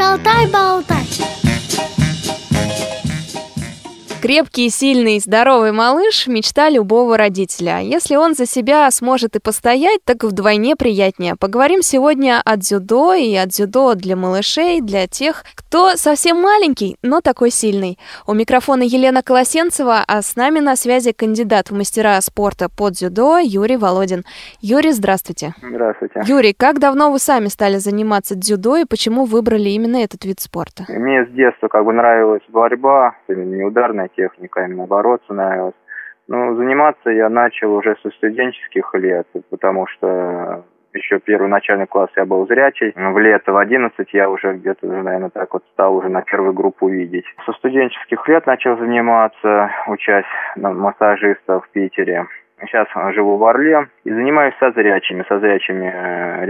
Шалтай-болтай. 0.00 1.19
Крепкий, 4.22 4.68
сильный, 4.68 5.18
здоровый 5.18 5.72
малыш– 5.72 6.26
мечта 6.28 6.68
любого 6.68 7.16
родителя. 7.16 7.78
Если 7.78 8.16
он 8.16 8.34
за 8.34 8.44
себя 8.44 8.90
сможет 8.90 9.34
и 9.34 9.40
постоять, 9.40 10.00
так 10.04 10.24
вдвойне 10.24 10.76
приятнее. 10.76 11.36
Поговорим 11.40 11.80
сегодня 11.80 12.42
о 12.44 12.58
дзюдо 12.58 13.14
и 13.14 13.34
о 13.34 13.46
дзюдо 13.46 13.94
для 13.94 14.16
малышей, 14.16 14.82
для 14.82 15.06
тех, 15.06 15.44
кто 15.54 15.96
совсем 15.96 16.38
маленький, 16.38 16.98
но 17.02 17.22
такой 17.22 17.50
сильный. 17.50 17.98
У 18.26 18.34
микрофона 18.34 18.82
Елена 18.82 19.22
Колосенцева, 19.22 20.04
а 20.06 20.20
с 20.20 20.36
нами 20.36 20.60
на 20.60 20.76
связи 20.76 21.12
кандидат 21.12 21.70
в 21.70 21.74
мастера 21.74 22.20
спорта 22.20 22.68
по 22.68 22.90
дзюдо 22.90 23.38
Юрий 23.38 23.78
Володин. 23.78 24.24
Юрий, 24.60 24.92
здравствуйте. 24.92 25.54
Здравствуйте. 25.62 26.22
Юрий, 26.26 26.52
как 26.52 26.78
давно 26.78 27.10
вы 27.10 27.18
сами 27.18 27.46
стали 27.46 27.78
заниматься 27.78 28.34
дзюдо 28.34 28.76
и 28.76 28.84
почему 28.84 29.24
выбрали 29.24 29.70
именно 29.70 29.96
этот 29.96 30.26
вид 30.26 30.40
спорта? 30.40 30.84
Мне 30.88 31.24
с 31.24 31.30
детства 31.30 31.68
как 31.68 31.86
бы 31.86 31.94
нравилась 31.94 32.42
борьба, 32.48 33.14
именно 33.28 33.54
не 33.54 33.64
ударная 34.10 34.28
техника, 34.28 34.64
именно 34.64 34.86
бороться 34.86 35.32
нравилось. 35.32 35.74
Ну, 36.28 36.54
заниматься 36.56 37.10
я 37.10 37.28
начал 37.28 37.74
уже 37.74 37.96
со 38.02 38.10
студенческих 38.10 38.94
лет, 38.94 39.26
потому 39.50 39.86
что 39.86 40.64
еще 40.92 41.18
первый 41.18 41.48
начальный 41.48 41.86
класс 41.86 42.10
я 42.16 42.24
был 42.24 42.46
зрячий. 42.46 42.92
В 42.94 43.18
лето 43.18 43.52
в 43.52 43.56
11 43.56 44.12
я 44.12 44.28
уже 44.30 44.54
где-то, 44.54 44.86
наверное, 44.86 45.30
так 45.30 45.52
вот 45.52 45.64
стал 45.72 45.96
уже 45.96 46.08
на 46.08 46.22
первую 46.22 46.52
группу 46.52 46.88
видеть. 46.88 47.24
Со 47.46 47.52
студенческих 47.52 48.28
лет 48.28 48.46
начал 48.46 48.76
заниматься, 48.78 49.70
учась 49.88 50.26
на 50.56 50.72
массажиста 50.72 51.60
в 51.60 51.68
Питере. 51.70 52.26
Сейчас 52.60 52.86
живу 53.14 53.36
в 53.36 53.44
Орле 53.44 53.88
и 54.04 54.10
занимаюсь 54.10 54.54
со 54.60 54.70
зрячими, 54.72 55.24
со 55.28 55.40
зрячими 55.40 55.86
э, 55.86 56.44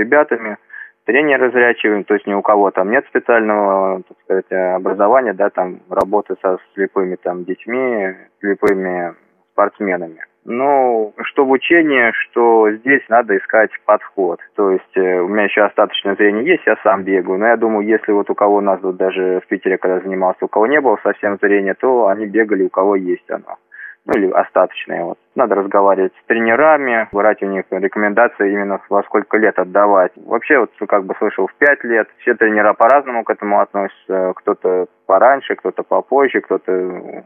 ребятами 1.07 1.21
тренеры 1.21 1.51
зрячие, 1.51 2.05
то 2.05 2.15
есть 2.15 2.27
ни 2.27 2.35
у 2.35 2.43
кого 2.43 2.71
там 2.71 2.91
нет 2.91 3.05
специального, 3.09 4.03
так 4.03 4.17
сказать, 4.25 4.77
образования, 4.77 5.33
да, 5.33 5.51
там 5.51 5.81
работы 5.89 6.37
со 6.42 6.59
слепыми 6.75 7.17
там 7.17 7.45
детьми, 7.45 8.15
слепыми 8.41 9.15
спортсменами. 9.53 10.25
Ну, 10.47 11.12
что 11.23 11.45
в 11.45 11.51
учении, 11.51 12.12
что 12.12 12.70
здесь 12.70 13.03
надо 13.11 13.37
искать 13.37 13.70
подход. 13.84 14.41
То 14.57 14.70
есть 14.70 14.97
э, 14.97 15.20
у 15.20 15.29
меня 15.29 15.45
еще 15.45 15.62
остаточное 15.62 16.15
зрение 16.17 16.47
есть, 16.47 16.62
я 16.67 16.77
сам 16.83 17.05
бегаю. 17.05 17.39
Но 17.39 17.47
я 17.47 17.59
думаю, 17.59 17.87
если 17.87 18.12
вот 18.12 18.31
у 18.31 18.35
кого 18.35 18.57
у 18.57 18.61
нас 18.62 18.81
тут 18.81 18.97
даже 18.97 19.42
в 19.45 19.47
Питере, 19.48 19.77
когда 19.77 20.01
занимался, 20.01 20.47
у 20.47 20.48
кого 20.48 20.67
не 20.67 20.81
было 20.81 20.98
совсем 21.03 21.37
зрения, 21.42 21.75
то 21.75 22.07
они 22.07 22.25
бегали, 22.25 22.64
у 22.64 22.70
кого 22.70 22.97
есть 22.97 23.31
оно 23.31 23.59
ну 24.06 24.15
или 24.15 24.31
остаточные. 24.31 25.05
Вот. 25.05 25.19
Надо 25.34 25.55
разговаривать 25.55 26.12
с 26.23 26.27
тренерами, 26.27 27.09
брать 27.12 27.43
у 27.43 27.47
них 27.47 27.65
рекомендации 27.70 28.53
именно 28.53 28.81
во 28.89 29.03
сколько 29.05 29.37
лет 29.37 29.59
отдавать. 29.59 30.12
Вообще, 30.17 30.59
вот 30.59 30.70
как 30.89 31.05
бы 31.05 31.15
слышал, 31.19 31.47
в 31.47 31.55
пять 31.55 31.83
лет 31.84 32.09
все 32.19 32.34
тренера 32.34 32.73
по-разному 32.73 33.25
к 33.25 33.31
этому 33.31 33.61
относятся. 33.61 34.33
Кто-то 34.37 34.87
пораньше, 35.07 35.55
кто-то 35.57 35.83
попозже, 35.83 36.41
кто-то 36.41 37.25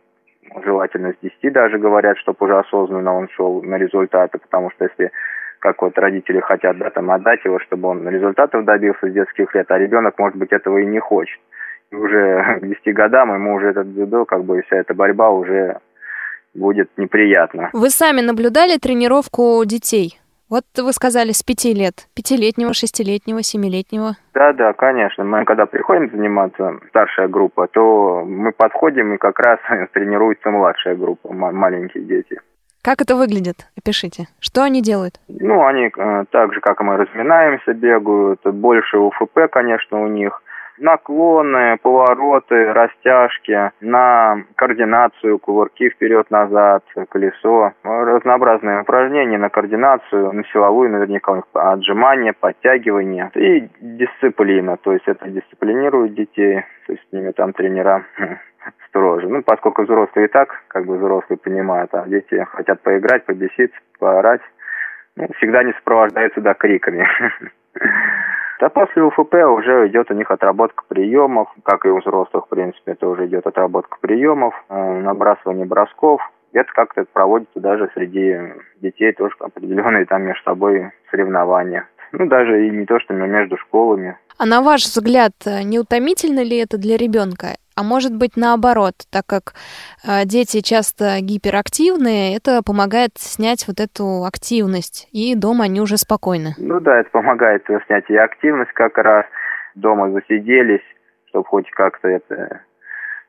желательно 0.63 1.13
с 1.13 1.17
10 1.23 1.53
даже 1.53 1.79
говорят, 1.79 2.19
чтобы 2.19 2.37
уже 2.41 2.59
осознанно 2.59 3.15
он 3.15 3.29
шел 3.31 3.63
на 3.63 3.77
результаты, 3.77 4.39
потому 4.39 4.71
что 4.71 4.85
если 4.85 5.11
как 5.59 5.81
вот 5.81 5.97
родители 5.97 6.41
хотят, 6.41 6.77
да, 6.77 6.91
там 6.91 7.11
отдать 7.11 7.43
его, 7.45 7.59
чтобы 7.61 7.89
он 7.89 8.07
результатов 8.07 8.67
добился 8.67 9.09
с 9.09 9.13
детских 9.13 9.55
лет, 9.55 9.71
а 9.71 9.79
ребенок, 9.79 10.19
может 10.19 10.37
быть, 10.37 10.53
этого 10.53 10.77
и 10.79 10.85
не 10.85 10.99
хочет. 10.99 11.41
И 11.91 11.97
уже 11.97 12.59
к 12.61 12.67
10 12.67 12.95
годам 12.95 13.33
ему 13.33 13.55
уже 13.55 13.69
этот 13.69 13.91
дзюдо, 13.95 14.27
как 14.27 14.45
бы 14.45 14.61
вся 14.63 14.77
эта 14.77 14.93
борьба 14.93 15.31
уже 15.31 15.79
будет 16.55 16.91
неприятно. 16.97 17.71
Вы 17.73 17.91
сами 17.91 18.21
наблюдали 18.21 18.79
тренировку 18.79 19.63
детей? 19.65 20.21
Вот 20.51 20.65
вы 20.77 20.93
сказали 20.93 21.33
с 21.33 21.43
пяти 21.43 21.75
лет. 21.75 22.07
Пятилетнего, 22.15 22.75
шестилетнего, 22.75 23.43
семилетнего. 23.43 24.17
Да, 24.35 24.53
да, 24.53 24.73
конечно. 24.73 25.25
Мы 25.25 25.45
когда 25.45 25.67
приходим 25.67 26.11
заниматься, 26.11 26.79
старшая 26.91 27.29
группа, 27.29 27.67
то 27.67 28.25
мы 28.25 28.53
подходим 28.53 29.15
и 29.15 29.19
как 29.19 29.39
раз 29.41 29.59
тренируется 29.93 30.51
младшая 30.51 30.97
группа, 30.97 31.33
маленькие 31.33 32.05
дети. 32.05 32.41
Как 32.83 33.01
это 33.01 33.17
выглядит? 33.17 33.67
Опишите. 33.79 34.27
Что 34.41 34.63
они 34.63 34.83
делают? 34.83 35.15
Ну, 35.29 35.65
они 35.65 35.87
э, 35.87 36.25
так 36.31 36.53
же, 36.53 36.61
как 36.61 36.83
и 36.83 36.85
мы, 36.85 36.99
разминаемся, 36.99 37.73
бегают. 37.73 38.41
Больше 38.45 38.99
УФП, 38.99 39.51
конечно, 39.51 40.03
у 40.03 40.07
них– 40.07 40.43
наклоны, 40.79 41.79
повороты, 41.83 42.73
растяжки, 42.73 43.71
на 43.81 44.45
координацию, 44.57 45.39
кувырки 45.39 45.91
вперед-назад, 45.91 46.85
колесо, 47.09 47.73
разнообразные 47.83 48.83
упражнения 48.83 49.39
на 49.39 49.51
координацию, 49.51 50.33
на 50.33 50.45
силовую 50.45 50.91
наверняка 50.91 51.43
отжимания, 51.55 52.35
подтягивания 52.39 53.31
и 53.35 53.69
дисциплина, 53.81 54.77
то 54.77 54.93
есть 54.93 55.07
это 55.07 55.29
дисциплинирует 55.29 56.15
детей, 56.15 56.65
то 56.87 56.93
есть 56.93 57.05
с 57.09 57.13
ними 57.13 57.31
там 57.33 57.53
тренера 57.53 58.05
строже. 58.89 59.29
Ну, 59.29 59.43
поскольку 59.43 59.83
взрослые 59.83 60.27
и 60.27 60.31
так, 60.31 60.63
как 60.69 60.87
бы 60.87 60.97
взрослые 60.97 61.39
понимают, 61.39 61.95
а 61.95 62.07
дети 62.07 62.47
хотят 62.53 62.81
поиграть, 62.83 63.25
побеситься, 63.25 63.79
поорать, 63.99 64.43
ну, 65.17 65.29
всегда 65.37 65.63
не 65.63 65.73
сопровождаются, 65.75 66.41
да, 66.41 66.55
криками. 66.55 67.07
А 68.65 68.71
после 68.71 69.03
УФП 69.03 69.35
уже 69.59 69.89
идет 69.89 70.11
у 70.11 70.15
них 70.15 70.31
отработка 70.31 70.85
приемов, 70.89 71.49
как 71.65 71.85
и 71.85 71.91
у 71.91 72.01
взрослых, 72.01 72.47
в 72.47 72.49
принципе, 72.49 72.93
это 72.93 73.07
уже 73.07 73.27
идет 73.27 73.47
отработка 73.47 73.99
приемов, 74.01 74.55
э, 74.71 75.01
набрасывание 75.01 75.67
бросков. 75.67 76.23
Это 76.55 76.73
как-то 76.73 77.05
проводится 77.13 77.61
даже 77.61 77.91
среди 77.93 78.55
детей 78.81 79.13
тоже 79.13 79.35
определенные 79.41 80.07
там 80.07 80.23
между 80.23 80.43
собой 80.45 80.93
соревнования. 81.11 81.87
Ну, 82.13 82.27
даже 82.27 82.67
и 82.67 82.71
не 82.71 82.87
то, 82.87 82.99
что 83.01 83.13
между 83.13 83.59
школами. 83.59 84.17
А 84.39 84.47
на 84.47 84.63
ваш 84.63 84.85
взгляд, 84.85 85.33
не 85.65 85.79
утомительно 85.79 86.43
ли 86.43 86.57
это 86.57 86.79
для 86.79 86.97
ребенка? 86.97 87.57
А 87.77 87.83
может 87.83 88.17
быть 88.17 88.37
наоборот, 88.37 88.95
так 89.11 89.27
как 89.27 89.55
э, 90.07 90.25
дети 90.25 90.61
часто 90.61 91.19
гиперактивные, 91.21 92.37
это 92.37 92.63
помогает 92.65 93.11
снять 93.17 93.67
вот 93.67 93.81
эту 93.81 94.25
активность, 94.25 95.09
и 95.13 95.35
дома 95.35 95.65
они 95.65 95.81
уже 95.81 95.97
спокойны. 95.97 96.55
Ну 96.57 96.81
да, 96.81 97.01
это 97.01 97.11
помогает 97.11 97.65
снять 97.87 98.05
и 98.09 98.17
активность 98.17 98.73
как 98.73 98.97
раз. 98.99 99.27
Дома 99.75 100.11
засиделись, 100.13 100.85
чтобы 101.27 101.45
хоть 101.47 101.69
как-то 101.71 102.09
это 102.09 102.61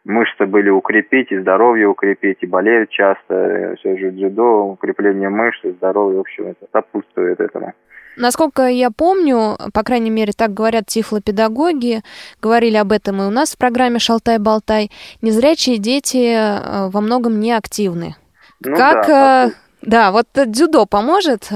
мышцы 0.05 0.45
были 0.45 0.69
укрепить, 0.69 1.31
и 1.31 1.39
здоровье 1.39 1.87
укрепить, 1.87 2.37
и 2.41 2.47
болеют 2.47 2.91
часто. 2.91 3.75
Все 3.79 3.97
же 3.97 4.11
дзюдо, 4.11 4.67
укрепление 4.67 5.29
мышц, 5.29 5.61
здоровье, 5.63 6.17
в 6.17 6.21
общем, 6.21 6.47
это 6.47 6.67
сопутствует 6.71 7.39
этому. 7.39 7.73
Насколько 8.17 8.63
я 8.67 8.89
помню, 8.91 9.57
по 9.73 9.83
крайней 9.83 10.09
мере, 10.09 10.31
так 10.37 10.53
говорят 10.53 10.85
тифлопедагоги, 10.87 12.01
говорили 12.41 12.77
об 12.77 12.91
этом 12.91 13.21
и 13.21 13.25
у 13.25 13.29
нас 13.29 13.55
в 13.55 13.57
программе 13.57 13.99
«Шалтай-болтай», 13.99 14.89
незрячие 15.21 15.77
дети 15.77 16.33
э, 16.35 16.89
во 16.89 17.01
многом 17.01 17.39
неактивны. 17.39 18.15
Ну, 18.63 18.75
как... 18.75 19.07
Да, 19.07 19.47
э, 19.47 19.49
да, 19.81 20.11
вот 20.11 20.25
дзюдо 20.33 20.85
поможет 20.85 21.51
э, 21.51 21.55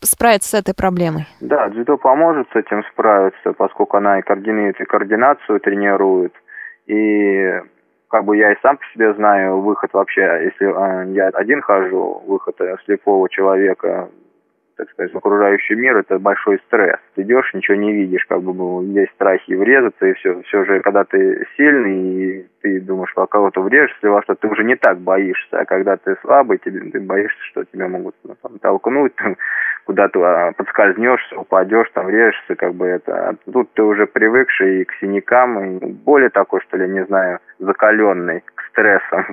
справиться 0.00 0.50
с 0.50 0.54
этой 0.54 0.74
проблемой? 0.74 1.26
Да, 1.40 1.68
дзюдо 1.68 1.96
поможет 1.96 2.48
с 2.52 2.56
этим 2.56 2.82
справиться, 2.92 3.52
поскольку 3.52 3.98
она 3.98 4.18
и 4.18 4.22
координирует, 4.22 4.80
и 4.80 4.84
координацию 4.84 5.60
тренирует, 5.60 6.32
и 6.86 7.52
как 8.08 8.24
бы 8.24 8.36
я 8.36 8.52
и 8.52 8.60
сам 8.62 8.78
по 8.78 8.84
себе 8.94 9.14
знаю 9.14 9.60
выход 9.60 9.92
вообще, 9.92 10.22
если 10.44 11.14
я 11.14 11.28
один 11.28 11.60
хожу, 11.60 12.22
выход 12.26 12.56
слепого 12.84 13.28
человека 13.28 14.08
так 14.76 14.90
сказать, 14.90 15.12
в 15.12 15.16
окружающий 15.16 15.74
мир, 15.74 15.96
это 15.96 16.18
большой 16.18 16.58
стресс. 16.66 16.98
Ты 17.14 17.22
идешь, 17.22 17.52
ничего 17.54 17.76
не 17.76 17.92
видишь, 17.92 18.26
как 18.26 18.42
бы 18.42 18.52
ну, 18.52 18.82
есть 18.82 19.12
страхи 19.12 19.52
врезаться, 19.52 20.06
и 20.06 20.12
все. 20.14 20.42
Все 20.42 20.64
же, 20.64 20.80
когда 20.80 21.04
ты 21.04 21.46
сильный, 21.56 22.12
и 22.12 22.46
ты 22.60 22.80
думаешь, 22.80 23.12
во 23.16 23.26
кого-то 23.26 23.62
врежешься, 23.62 24.10
во 24.10 24.22
что 24.22 24.34
ты 24.34 24.48
уже 24.48 24.64
не 24.64 24.76
так 24.76 24.98
боишься. 24.98 25.60
А 25.60 25.64
когда 25.64 25.96
ты 25.96 26.16
слабый, 26.22 26.58
тебе, 26.58 26.90
ты 26.90 27.00
боишься, 27.00 27.42
что 27.50 27.64
тебя 27.64 27.88
могут 27.88 28.14
ну, 28.24 28.34
там, 28.42 28.58
толкнуть, 28.58 29.14
куда-то 29.86 30.20
а, 30.22 30.52
подскользнешься, 30.52 31.38
упадешь, 31.38 31.90
там 31.94 32.06
врежешься, 32.06 32.54
как 32.56 32.74
бы 32.74 32.86
это. 32.86 33.30
А 33.30 33.34
тут 33.50 33.72
ты 33.72 33.82
уже 33.82 34.06
привыкший 34.06 34.82
и 34.82 34.84
к 34.84 34.92
синякам, 35.00 35.78
и 35.78 35.92
более 35.92 36.30
такой, 36.30 36.60
что 36.60 36.76
ли, 36.76 36.88
не 36.88 37.04
знаю, 37.06 37.38
закаленный 37.58 38.42
к 38.76 38.80
стрессам. 38.80 39.26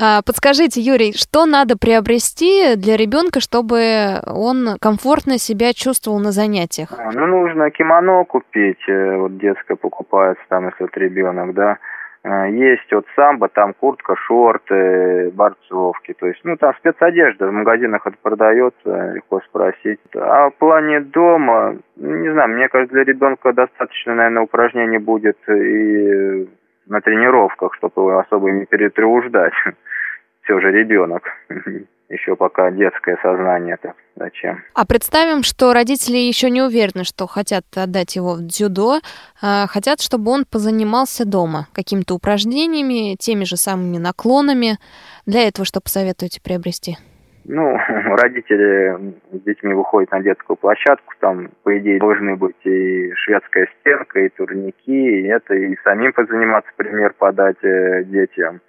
А, 0.00 0.22
подскажите, 0.26 0.80
Юрий, 0.80 1.12
что 1.12 1.46
надо 1.46 1.78
приобрести 1.78 2.74
для 2.76 2.96
ребенка, 2.96 3.38
чтобы 3.38 4.18
он 4.26 4.76
комфортно 4.80 5.38
себя 5.38 5.72
чувствовал 5.72 6.18
на 6.18 6.32
занятиях? 6.32 6.88
А, 6.98 7.12
ну, 7.12 7.26
нужно 7.26 7.70
кимоно 7.70 8.24
купить, 8.24 8.82
э, 8.88 9.16
вот 9.16 9.38
детское 9.38 9.76
покупается, 9.76 10.42
там, 10.48 10.66
если 10.66 10.82
вот 10.82 10.96
ребенок, 10.96 11.54
да. 11.54 11.78
А, 12.24 12.48
есть 12.48 12.90
вот 12.90 13.06
самбо, 13.14 13.48
там 13.48 13.72
куртка, 13.74 14.16
шорты, 14.16 15.30
борцовки. 15.30 16.14
То 16.14 16.26
есть, 16.26 16.40
ну, 16.42 16.56
там 16.56 16.74
спецодежда, 16.78 17.46
в 17.46 17.52
магазинах 17.52 18.04
это 18.04 18.16
продается, 18.20 19.12
легко 19.14 19.42
спросить. 19.42 20.00
А 20.16 20.50
в 20.50 20.54
плане 20.54 21.00
дома, 21.00 21.76
ну, 21.96 22.16
не 22.16 22.32
знаю, 22.32 22.48
мне 22.48 22.68
кажется, 22.68 22.94
для 22.94 23.04
ребенка 23.04 23.52
достаточно, 23.52 24.14
наверное, 24.14 24.42
упражнений 24.42 24.98
будет 24.98 25.38
и 25.48 26.48
на 26.86 27.00
тренировках, 27.00 27.74
чтобы 27.74 28.18
особо 28.20 28.50
не 28.50 28.66
перетруждать. 28.66 29.54
Все 30.42 30.60
же 30.60 30.70
ребенок. 30.70 31.22
еще 32.08 32.36
пока 32.36 32.70
детское 32.70 33.18
сознание 33.22 33.74
это 33.74 33.94
зачем. 34.16 34.62
А 34.74 34.86
представим, 34.86 35.42
что 35.42 35.72
родители 35.72 36.16
еще 36.16 36.50
не 36.50 36.62
уверены, 36.62 37.04
что 37.04 37.26
хотят 37.26 37.64
отдать 37.74 38.16
его 38.16 38.34
в 38.34 38.46
дзюдо, 38.46 39.00
а 39.42 39.66
хотят, 39.66 40.00
чтобы 40.00 40.30
он 40.30 40.44
позанимался 40.44 41.24
дома 41.24 41.68
какими-то 41.72 42.14
упражнениями, 42.14 43.16
теми 43.18 43.44
же 43.44 43.56
самыми 43.56 43.98
наклонами. 43.98 44.78
Для 45.26 45.46
этого 45.48 45.64
что 45.64 45.80
посоветуете 45.80 46.40
приобрести? 46.42 46.98
Ну, 47.46 47.76
родители 48.16 48.96
с 49.32 49.40
детьми 49.42 49.74
выходят 49.74 50.10
на 50.10 50.20
детскую 50.20 50.56
площадку, 50.56 51.12
там, 51.20 51.50
по 51.62 51.76
идее, 51.78 51.98
должны 51.98 52.36
быть 52.36 52.56
и 52.64 53.12
шведская 53.14 53.68
стенка, 53.80 54.20
и 54.20 54.30
турники, 54.30 55.20
и 55.20 55.26
это, 55.26 55.54
и 55.54 55.76
самим 55.84 56.12
позаниматься, 56.12 56.70
пример 56.76 57.12
подать 57.18 57.62
э, 57.62 58.04
детям. 58.04 58.60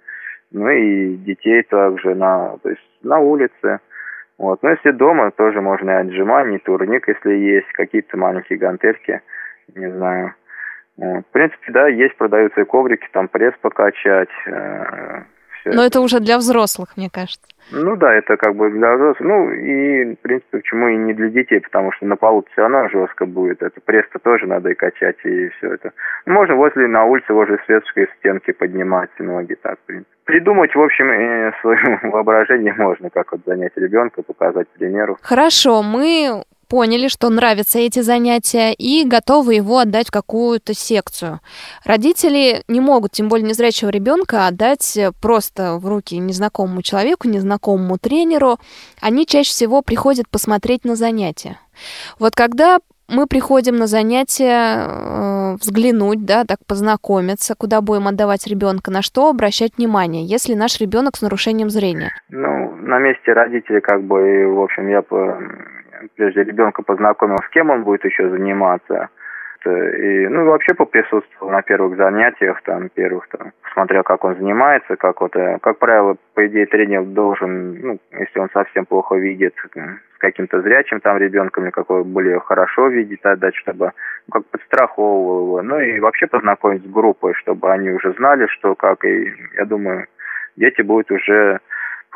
Ну 0.52 0.68
и 0.68 1.16
детей 1.16 1.62
также 1.62 2.14
на, 2.14 2.56
то 2.62 2.70
есть 2.70 2.98
на 3.02 3.18
улице. 3.18 3.80
Вот. 4.38 4.62
Но 4.62 4.70
если 4.70 4.90
дома, 4.90 5.30
тоже 5.30 5.60
можно 5.60 5.90
и 5.90 5.94
отжимания, 5.94 6.58
и 6.58 6.62
турник, 6.62 7.08
если 7.08 7.32
есть, 7.32 7.72
какие-то 7.72 8.16
маленькие 8.18 8.58
гантельки, 8.58 9.22
не 9.74 9.90
знаю. 9.90 10.34
Вот. 10.98 11.24
В 11.26 11.32
принципе, 11.32 11.72
да, 11.72 11.88
есть, 11.88 12.16
продаются 12.16 12.60
и 12.60 12.64
коврики, 12.64 13.08
там 13.12 13.28
пресс 13.28 13.54
покачать, 13.60 14.30
э. 14.46 15.22
Но 15.74 15.84
это 15.84 16.00
уже 16.00 16.20
для 16.20 16.38
взрослых, 16.38 16.96
мне 16.96 17.08
кажется. 17.10 17.46
Ну 17.72 17.96
да, 17.96 18.14
это 18.14 18.36
как 18.36 18.54
бы 18.54 18.70
для 18.70 18.94
взрослых. 18.94 19.28
Ну 19.28 19.50
и, 19.50 20.14
в 20.14 20.18
принципе, 20.20 20.58
почему 20.58 20.88
и 20.88 20.96
не 20.96 21.14
для 21.14 21.28
детей, 21.30 21.60
потому 21.60 21.90
что 21.92 22.06
на 22.06 22.16
полу 22.16 22.44
все 22.52 22.62
равно 22.62 22.88
жестко 22.88 23.26
будет. 23.26 23.62
Это 23.62 23.80
пресс-то 23.80 24.18
тоже 24.20 24.46
надо 24.46 24.70
и 24.70 24.74
качать, 24.74 25.16
и 25.24 25.48
все 25.58 25.74
это. 25.74 25.92
Можно 26.26 26.54
возле 26.54 26.86
на 26.86 27.04
улице, 27.04 27.32
возле 27.32 27.58
светской 27.66 28.08
стенки 28.18 28.52
поднимать 28.52 29.10
ноги 29.18 29.56
так, 29.60 29.78
в 29.80 29.86
принципе. 29.86 30.10
Придумать, 30.24 30.74
в 30.74 30.80
общем, 30.80 31.06
свое 31.60 32.00
воображение 32.10 32.74
можно, 32.74 33.10
как 33.10 33.32
вот 33.32 33.40
занять 33.44 33.72
ребенка, 33.76 34.22
показать 34.22 34.68
примеру. 34.68 35.18
Хорошо, 35.22 35.82
мы 35.82 36.44
поняли, 36.68 37.08
что 37.08 37.28
нравятся 37.30 37.78
эти 37.78 38.00
занятия 38.00 38.72
и 38.72 39.04
готовы 39.04 39.54
его 39.54 39.78
отдать 39.78 40.08
в 40.08 40.10
какую-то 40.10 40.74
секцию. 40.74 41.40
Родители 41.84 42.62
не 42.68 42.80
могут, 42.80 43.12
тем 43.12 43.28
более 43.28 43.46
незрячего 43.46 43.90
ребенка, 43.90 44.46
отдать 44.46 44.98
просто 45.20 45.78
в 45.78 45.86
руки 45.86 46.18
незнакомому 46.18 46.82
человеку, 46.82 47.28
незнакомому 47.28 47.98
тренеру. 47.98 48.58
Они 49.00 49.26
чаще 49.26 49.50
всего 49.50 49.82
приходят 49.82 50.28
посмотреть 50.28 50.84
на 50.84 50.96
занятия. 50.96 51.58
Вот 52.18 52.34
когда 52.34 52.78
мы 53.08 53.26
приходим 53.26 53.76
на 53.76 53.86
занятия 53.86 54.84
э, 54.84 55.54
взглянуть, 55.60 56.24
да, 56.24 56.44
так 56.44 56.58
познакомиться, 56.66 57.54
куда 57.54 57.80
будем 57.80 58.08
отдавать 58.08 58.46
ребенка, 58.46 58.90
на 58.90 59.02
что 59.02 59.28
обращать 59.28 59.76
внимание, 59.76 60.24
если 60.24 60.54
наш 60.54 60.80
ребенок 60.80 61.16
с 61.16 61.22
нарушением 61.22 61.70
зрения? 61.70 62.12
Ну, 62.30 62.74
на 62.76 62.98
месте 62.98 63.32
родителей, 63.32 63.80
как 63.80 64.02
бы, 64.02 64.48
в 64.52 64.60
общем, 64.60 64.88
я 64.88 65.02
по 65.02 65.38
прежде 66.16 66.44
ребенка 66.44 66.82
познакомил, 66.82 67.38
с 67.38 67.48
кем 67.50 67.70
он 67.70 67.84
будет 67.84 68.04
еще 68.04 68.28
заниматься. 68.28 69.08
И, 69.64 70.28
ну, 70.28 70.44
вообще 70.44 70.74
поприсутствовал 70.74 71.50
на 71.50 71.60
первых 71.62 71.96
занятиях, 71.96 72.62
там, 72.62 72.88
первых, 72.88 73.26
там, 73.28 73.50
смотрел, 73.72 74.04
как 74.04 74.22
он 74.22 74.36
занимается, 74.36 74.94
как 74.94 75.20
вот, 75.20 75.34
э, 75.34 75.58
как 75.60 75.78
правило, 75.78 76.16
по 76.34 76.46
идее, 76.46 76.66
тренер 76.66 77.02
должен, 77.02 77.80
ну, 77.80 77.98
если 78.12 78.38
он 78.38 78.48
совсем 78.52 78.86
плохо 78.86 79.16
видит, 79.16 79.54
с 80.16 80.18
каким-то 80.18 80.62
зрячим 80.62 81.00
там 81.00 81.18
ребенком 81.18 81.64
или 81.64 81.70
какой 81.70 82.04
более 82.04 82.38
хорошо 82.40 82.88
видит, 82.88 83.26
отдать, 83.26 83.54
чтобы 83.56 83.92
ну, 84.26 84.32
как 84.32 84.46
подстраховывал 84.46 85.42
его. 85.42 85.62
Ну 85.62 85.80
и 85.80 86.00
вообще 86.00 86.26
познакомить 86.26 86.84
с 86.84 86.90
группой, 86.90 87.34
чтобы 87.34 87.72
они 87.72 87.90
уже 87.90 88.12
знали, 88.14 88.46
что 88.46 88.74
как, 88.74 89.04
и 89.04 89.32
я 89.56 89.64
думаю, 89.64 90.06
дети 90.56 90.82
будут 90.82 91.10
уже 91.10 91.60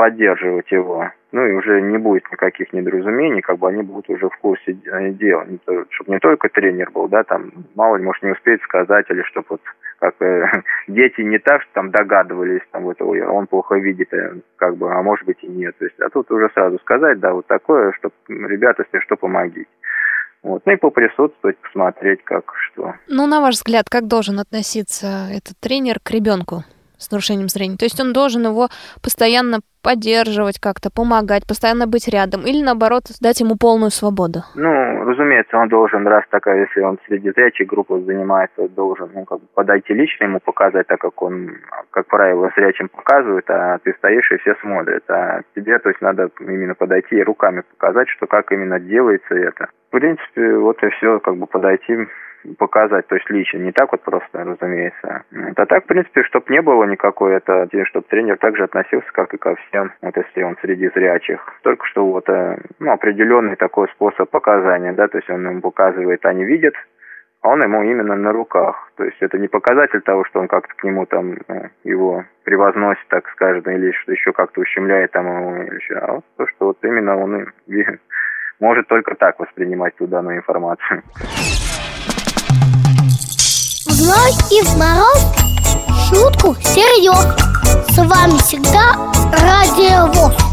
поддерживать 0.00 0.72
его. 0.72 1.10
Ну 1.30 1.46
и 1.46 1.52
уже 1.52 1.82
не 1.82 1.98
будет 1.98 2.24
никаких 2.32 2.72
недоразумений, 2.72 3.42
как 3.42 3.58
бы 3.58 3.68
они 3.68 3.82
будут 3.82 4.08
уже 4.08 4.30
в 4.30 4.36
курсе 4.38 4.72
дела. 4.72 5.46
Чтобы 5.90 6.12
не 6.12 6.18
только 6.18 6.48
тренер 6.48 6.90
был, 6.90 7.06
да, 7.06 7.22
там, 7.22 7.52
мало 7.74 7.96
ли, 7.96 8.04
может, 8.04 8.22
не 8.22 8.30
успеет 8.30 8.62
сказать, 8.62 9.04
или 9.10 9.20
чтобы 9.24 9.46
вот 9.50 9.60
как 9.98 10.14
э, 10.22 10.46
дети 10.88 11.20
не 11.20 11.38
так, 11.38 11.60
что 11.60 11.70
там 11.74 11.90
догадывались, 11.90 12.62
там, 12.72 12.84
вот, 12.84 13.02
ой, 13.02 13.20
он 13.20 13.46
плохо 13.46 13.74
видит, 13.74 14.10
э, 14.14 14.36
как 14.56 14.78
бы, 14.78 14.90
а 14.90 15.02
может 15.02 15.26
быть 15.26 15.36
и 15.42 15.48
нет. 15.48 15.76
То 15.76 15.84
есть, 15.84 16.00
а 16.00 16.08
тут 16.08 16.30
уже 16.30 16.48
сразу 16.54 16.78
сказать, 16.78 17.20
да, 17.20 17.34
вот 17.34 17.46
такое, 17.46 17.92
чтобы, 17.92 18.14
ребята, 18.26 18.86
если 18.86 19.04
что, 19.04 19.16
помогите. 19.16 19.68
Вот. 20.42 20.62
Ну 20.64 20.72
и 20.72 20.76
поприсутствовать, 20.76 21.58
посмотреть, 21.58 22.24
как 22.24 22.54
что. 22.72 22.94
Ну, 23.06 23.26
на 23.26 23.42
ваш 23.42 23.56
взгляд, 23.56 23.90
как 23.90 24.06
должен 24.06 24.38
относиться 24.38 25.28
этот 25.30 25.60
тренер 25.60 25.98
к 26.02 26.10
ребенку? 26.10 26.64
С 27.00 27.10
нарушением 27.10 27.48
зрения. 27.48 27.76
То 27.76 27.84
есть 27.84 28.00
он 28.00 28.12
должен 28.12 28.44
его 28.46 28.68
постоянно 29.02 29.60
поддерживать 29.82 30.60
как-то, 30.60 30.90
помогать, 30.90 31.46
постоянно 31.46 31.86
быть 31.86 32.08
рядом, 32.08 32.42
или 32.42 32.62
наоборот, 32.62 33.04
дать 33.20 33.40
ему 33.40 33.56
полную 33.56 33.90
свободу? 33.90 34.40
Ну, 34.54 35.04
разумеется, 35.04 35.56
он 35.56 35.68
должен, 35.68 36.06
раз 36.06 36.24
такая, 36.30 36.66
если 36.66 36.80
он 36.80 36.98
среди 37.06 37.30
зрячей 37.30 37.64
группы 37.64 38.00
занимается, 38.00 38.68
должен 38.68 39.10
ну, 39.14 39.24
как 39.24 39.40
бы 39.40 39.46
подойти 39.54 39.94
лично 39.94 40.24
ему 40.24 40.40
показать, 40.40 40.86
так 40.86 41.00
как 41.00 41.20
он, 41.22 41.56
как 41.90 42.06
правило, 42.06 42.50
зрячим 42.56 42.88
показывает, 42.88 43.48
а 43.48 43.78
ты 43.78 43.94
стоишь 43.98 44.30
и 44.32 44.36
все 44.38 44.54
смотрят. 44.60 45.04
А 45.08 45.40
тебе, 45.54 45.78
то 45.78 45.88
есть, 45.88 46.00
надо 46.00 46.30
именно 46.40 46.74
подойти 46.74 47.16
и 47.16 47.22
руками 47.22 47.62
показать, 47.78 48.08
что 48.08 48.26
как 48.26 48.52
именно 48.52 48.78
делается 48.78 49.34
это. 49.34 49.68
В 49.88 49.92
принципе, 49.92 50.56
вот 50.56 50.82
и 50.82 50.90
все, 50.90 51.18
как 51.20 51.36
бы 51.36 51.46
подойти, 51.46 51.96
показать, 52.58 53.06
то 53.06 53.14
есть 53.14 53.28
лично, 53.30 53.58
не 53.58 53.72
так 53.72 53.92
вот 53.92 54.02
просто, 54.02 54.44
разумеется. 54.44 55.24
А 55.56 55.66
так, 55.66 55.84
в 55.84 55.86
принципе, 55.86 56.22
чтобы 56.24 56.46
не 56.48 56.62
было 56.62 56.84
никакой, 56.84 57.34
это, 57.34 57.68
чтобы 57.86 58.06
тренер 58.08 58.38
также 58.38 58.64
относился, 58.64 59.08
как 59.12 59.34
и 59.34 59.38
ко 59.38 59.56
всем, 59.56 59.92
вот 60.02 60.16
если 60.16 60.42
он 60.42 60.56
среди 60.60 60.88
зрячих. 60.88 61.40
Только 61.62 61.86
что 61.86 62.06
вот, 62.06 62.28
э, 62.28 62.58
ну, 62.78 62.92
определенный 62.92 63.56
такой 63.56 63.88
способ 63.88 64.28
показания, 64.30 64.92
да, 64.92 65.08
то 65.08 65.18
есть 65.18 65.30
он 65.30 65.46
ему 65.46 65.60
показывает, 65.60 66.24
они 66.24 66.44
видят, 66.44 66.74
а 67.42 67.48
он 67.48 67.62
ему 67.62 67.82
именно 67.82 68.16
на 68.16 68.32
руках. 68.32 68.92
То 68.96 69.04
есть 69.04 69.16
это 69.20 69.38
не 69.38 69.48
показатель 69.48 70.02
того, 70.02 70.24
что 70.24 70.40
он 70.40 70.48
как-то 70.48 70.74
к 70.74 70.84
нему 70.84 71.06
там 71.06 71.38
ну, 71.48 71.70
его 71.84 72.24
превозносит, 72.44 73.06
так 73.08 73.28
скажем, 73.30 73.62
или 73.64 73.92
что 73.92 74.12
еще 74.12 74.32
как-то 74.32 74.60
ущемляет 74.60 75.12
там 75.12 75.26
его, 75.26 75.56
или 75.62 75.74
еще, 75.76 75.94
а 75.94 76.12
вот 76.14 76.24
то, 76.36 76.46
что 76.48 76.66
вот 76.66 76.78
именно 76.84 77.16
он 77.16 77.46
может 78.60 78.88
только 78.88 79.14
так 79.14 79.38
воспринимать 79.38 79.96
ту 79.96 80.06
данную 80.06 80.38
информацию. 80.38 81.02
В 84.10 84.76
мороз 84.76 85.22
Шутку 86.08 86.56
серьез 86.62 87.36
С 87.94 87.96
вами 87.96 88.38
всегда 88.38 88.96
Радио 89.32 90.06
ВОЗ 90.12 90.49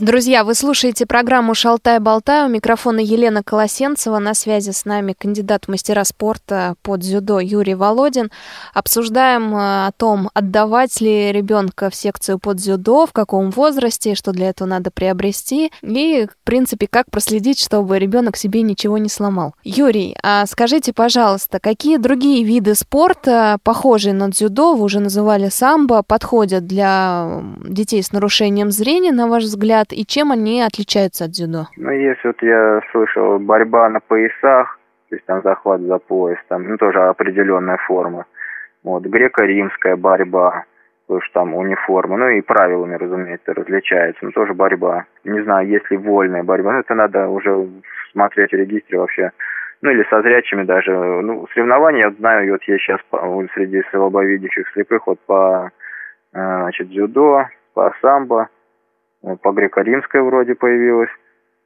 Друзья, 0.00 0.44
вы 0.44 0.54
слушаете 0.54 1.06
программу 1.06 1.56
«Шалтай-болтай». 1.56 2.46
У 2.46 2.48
микрофона 2.48 3.00
Елена 3.00 3.42
Колосенцева. 3.42 4.20
На 4.20 4.32
связи 4.32 4.70
с 4.70 4.84
нами 4.84 5.12
кандидат 5.12 5.66
мастера 5.66 6.04
спорта 6.04 6.76
по 6.82 6.96
дзюдо 6.96 7.40
Юрий 7.40 7.74
Володин. 7.74 8.30
Обсуждаем 8.74 9.52
э, 9.56 9.86
о 9.88 9.90
том, 9.96 10.30
отдавать 10.34 11.00
ли 11.00 11.32
ребенка 11.32 11.90
в 11.90 11.96
секцию 11.96 12.38
по 12.38 12.54
дзюдо, 12.54 13.06
в 13.06 13.12
каком 13.12 13.50
возрасте, 13.50 14.14
что 14.14 14.30
для 14.30 14.50
этого 14.50 14.68
надо 14.68 14.92
приобрести. 14.92 15.72
И, 15.82 16.28
в 16.30 16.44
принципе, 16.44 16.86
как 16.88 17.10
проследить, 17.10 17.60
чтобы 17.60 17.98
ребенок 17.98 18.36
себе 18.36 18.62
ничего 18.62 18.98
не 18.98 19.08
сломал. 19.08 19.56
Юрий, 19.64 20.16
а 20.22 20.46
скажите, 20.46 20.92
пожалуйста, 20.92 21.58
какие 21.58 21.96
другие 21.96 22.44
виды 22.44 22.76
спорта, 22.76 23.58
похожие 23.64 24.14
на 24.14 24.28
дзюдо, 24.28 24.76
вы 24.76 24.84
уже 24.84 25.00
называли 25.00 25.48
самбо, 25.48 26.04
подходят 26.04 26.68
для 26.68 27.42
детей 27.64 28.00
с 28.00 28.12
нарушением 28.12 28.70
зрения, 28.70 29.10
на 29.10 29.26
ваш 29.26 29.42
взгляд? 29.42 29.87
И 29.92 30.04
чем 30.06 30.32
они 30.32 30.62
отличаются 30.62 31.24
от 31.24 31.30
дзюдо? 31.30 31.66
Ну, 31.76 31.90
если 31.90 32.28
вот 32.28 32.42
я 32.42 32.80
слышал, 32.92 33.38
борьба 33.38 33.88
на 33.88 34.00
поясах, 34.00 34.78
то 35.08 35.16
есть 35.16 35.26
там 35.26 35.42
захват 35.42 35.80
за 35.80 35.98
пояс, 35.98 36.38
там, 36.48 36.68
ну, 36.68 36.76
тоже 36.76 37.00
определенная 37.00 37.78
форма. 37.86 38.26
Вот, 38.84 39.04
греко-римская 39.04 39.96
борьба, 39.96 40.64
потому 41.06 41.22
что 41.22 41.34
там 41.34 41.54
униформа, 41.54 42.16
ну 42.16 42.28
и 42.28 42.40
правилами, 42.42 42.94
разумеется, 42.94 43.54
различается, 43.54 44.24
но 44.24 44.30
тоже 44.30 44.54
борьба. 44.54 45.06
Не 45.24 45.42
знаю, 45.42 45.66
есть 45.66 45.90
ли 45.90 45.96
вольная 45.96 46.42
борьба, 46.42 46.72
ну 46.72 46.78
это 46.80 46.94
надо 46.94 47.28
уже 47.28 47.68
смотреть 48.12 48.50
в 48.50 48.56
регистре 48.56 48.98
вообще, 48.98 49.32
ну 49.80 49.90
или 49.90 50.04
со 50.10 50.22
зрячими 50.22 50.64
даже. 50.64 50.92
Ну, 50.96 51.46
соревнования, 51.52 52.04
я 52.04 52.10
знаю, 52.12 52.52
вот 52.52 52.62
я 52.64 52.78
сейчас 52.78 53.00
среди 53.54 53.82
слабовидящих 53.90 54.68
слепых 54.72 55.06
вот 55.06 55.18
по 55.20 55.70
э, 56.32 56.38
значит, 56.38 56.88
дзюдо, 56.88 57.46
по 57.74 57.94
самбо, 58.00 58.48
по 59.36 59.52
греко-римской 59.52 60.22
вроде 60.22 60.54
появилась, 60.54 61.10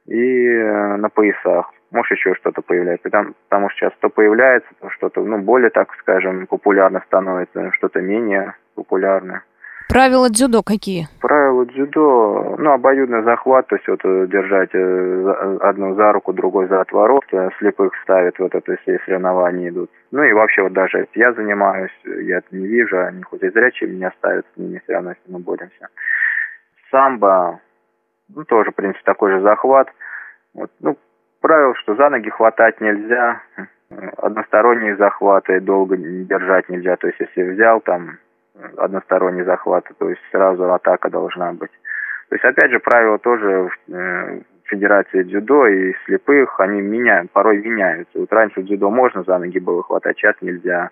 и 0.07 0.47
э, 0.47 0.95
на 0.97 1.09
поясах. 1.09 1.71
Может, 1.91 2.11
еще 2.11 2.33
что-то 2.35 2.61
появляется. 2.61 3.03
Потому, 3.03 3.33
потому 3.49 3.69
что 3.69 3.79
сейчас 3.79 3.93
то 3.99 4.09
появляется, 4.09 4.69
то 4.81 4.89
что-то, 4.89 5.23
ну, 5.23 5.37
более, 5.39 5.69
так 5.69 5.93
скажем, 5.99 6.47
популярно 6.47 7.01
становится, 7.05 7.71
что-то 7.73 8.01
менее 8.01 8.55
популярное. 8.75 9.43
Правила 9.89 10.29
дзюдо 10.29 10.63
какие? 10.63 11.07
Правила 11.21 11.65
дзюдо, 11.65 12.55
ну, 12.57 12.71
обоюдный 12.71 13.21
захват, 13.23 13.67
то 13.67 13.75
есть 13.75 13.87
вот 13.87 13.99
э, 14.03 14.27
держать 14.27 14.69
э, 14.73 15.57
одну 15.61 15.93
за 15.95 16.11
руку, 16.13 16.33
другой 16.33 16.67
за 16.67 16.81
отворот, 16.81 17.25
э, 17.31 17.49
слепых 17.59 17.93
ставят, 18.01 18.39
вот 18.39 18.55
это 18.55 18.75
все 18.77 18.99
соревнования 19.05 19.69
идут. 19.69 19.91
Ну 20.11 20.23
и 20.23 20.33
вообще 20.33 20.63
вот 20.63 20.73
даже 20.73 21.07
я 21.13 21.33
занимаюсь, 21.33 21.91
я 22.05 22.37
это 22.37 22.47
не 22.55 22.65
вижу, 22.65 22.97
они 23.05 23.21
хоть 23.23 23.43
и 23.43 23.49
зрячие 23.49 23.89
меня 23.89 24.11
ставят, 24.17 24.45
с 24.53 24.57
ними 24.57 24.81
все 24.83 24.93
равно, 24.93 25.11
если 25.11 25.31
мы 25.31 25.39
боремся. 25.39 25.89
Самбо, 26.93 27.59
ну, 28.35 28.45
тоже, 28.45 28.69
в 28.71 28.75
принципе, 28.75 29.03
такой 29.03 29.31
же 29.31 29.41
захват. 29.41 29.89
Вот, 30.53 30.69
ну, 30.79 30.95
правило, 31.41 31.73
что 31.75 31.95
за 31.95 32.09
ноги 32.09 32.29
хватать 32.29 32.79
нельзя, 32.81 33.41
односторонние 34.17 34.95
захваты 34.95 35.59
долго 35.59 35.97
держать 35.97 36.69
нельзя. 36.69 36.95
То 36.97 37.07
есть, 37.07 37.19
если 37.19 37.49
взял 37.49 37.81
там 37.81 38.19
односторонний 38.77 39.43
захват, 39.43 39.85
то 39.97 40.07
есть 40.07 40.21
сразу 40.31 40.71
атака 40.71 41.09
должна 41.09 41.53
быть. 41.53 41.71
То 42.29 42.35
есть, 42.35 42.45
опять 42.45 42.69
же, 42.69 42.79
правила 42.79 43.17
тоже 43.17 43.69
в 43.87 44.43
Федерации 44.65 45.23
дзюдо 45.23 45.65
и 45.65 45.93
слепых, 46.05 46.59
они 46.59 46.79
меняют, 46.79 47.31
порой 47.31 47.57
меняются. 47.57 48.19
Вот 48.19 48.31
раньше 48.31 48.61
в 48.61 48.65
дзюдо 48.65 48.91
можно 48.91 49.23
за 49.23 49.39
ноги 49.39 49.57
было 49.57 49.81
хватать, 49.81 50.17
сейчас 50.17 50.35
нельзя. 50.41 50.91